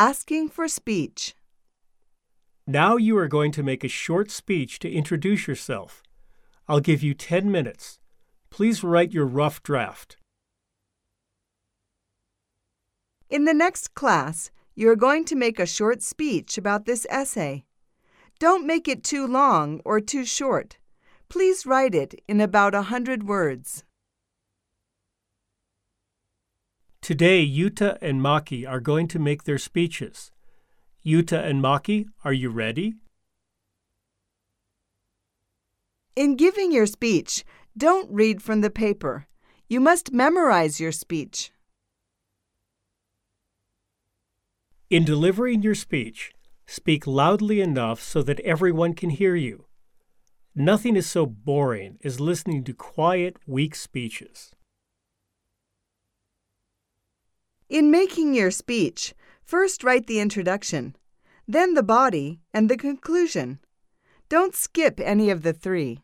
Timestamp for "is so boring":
50.94-51.98